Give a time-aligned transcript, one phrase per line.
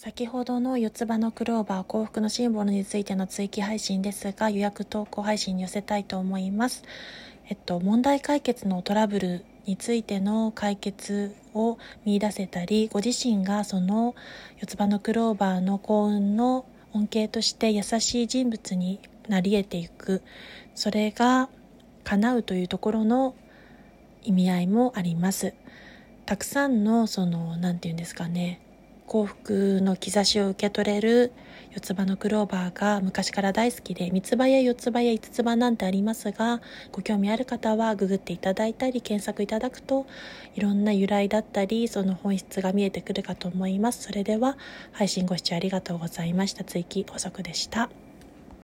[0.00, 6.84] 先ほどの四つ葉のクローバー幸福のシンボルについての追記配信ですが予約投稿配信に寄せたいと思います。
[7.48, 14.14] えっと、問題解決のトラブルについての解決を見出せたりご自身がその
[14.58, 20.22] 四つ葉のクローバーの幸運の恩恵として優しい人物になり得ていく。
[20.76, 21.48] それが
[22.04, 23.34] 叶うというところの
[24.22, 25.54] 意味合いもあります。
[26.24, 28.60] たくさんのその何て言うんですかね。
[29.08, 31.32] 幸福の兆しを受け取れる
[31.72, 36.60] 四つ葉のクローバーが昔から大好きで三つ葉や四つ葉や五つ葉なんてありますが
[36.92, 40.06] ご興味ある方はググっていただいたり検索いただくと
[40.54, 44.02] いろんな由来だったりその本質が見えてくるかと思います。
[44.02, 44.58] それでは
[44.92, 46.64] 配信ご視聴ありがとうございました。
[46.64, 47.88] 追記補足でした。